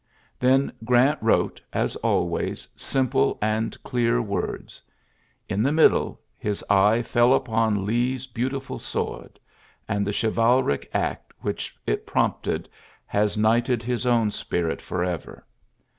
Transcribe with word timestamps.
Tl^Len 0.41 0.71
Grant 0.83 1.19
wrote, 1.21 1.61
as 1.71 1.95
always, 1.97 2.67
simple 2.75 3.37
ad 3.39 3.77
clear 3.83 4.19
words. 4.19 4.81
Li 5.47 5.57
the 5.57 5.71
middle, 5.71 6.19
his 6.39 6.65
eye 6.71 7.03
lell 7.13 7.35
upon 7.35 7.85
Lee's 7.85 8.25
beautiful 8.25 8.79
sword; 8.79 9.39
and 9.87 10.03
the 10.03 10.09
Ihivalric 10.09 10.87
act 10.91 11.33
which 11.41 11.77
it 11.85 12.07
prompted 12.07 12.67
has 13.05 13.37
pnighted 13.37 13.83
his 13.83 14.07
own 14.07 14.31
spirit 14.31 14.81
forever. 14.81 15.45